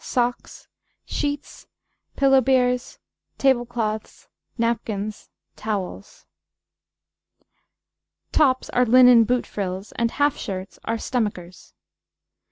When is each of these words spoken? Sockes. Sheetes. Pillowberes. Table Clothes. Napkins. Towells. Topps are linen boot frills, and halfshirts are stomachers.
Sockes. 0.03 0.67
Sheetes. 1.05 1.67
Pillowberes. 2.17 2.97
Table 3.37 3.67
Clothes. 3.67 4.27
Napkins. 4.57 5.29
Towells. 5.55 6.25
Topps 8.31 8.71
are 8.71 8.85
linen 8.87 9.25
boot 9.25 9.45
frills, 9.45 9.91
and 9.91 10.09
halfshirts 10.13 10.79
are 10.85 10.97
stomachers. 10.97 11.73